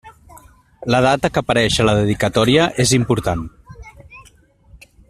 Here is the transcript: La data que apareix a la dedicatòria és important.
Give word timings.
La 0.95 1.01
data 1.07 1.31
que 1.35 1.39
apareix 1.43 1.77
a 1.83 1.85
la 1.89 1.95
dedicatòria 1.99 2.67
és 2.87 2.95
important. 2.99 3.47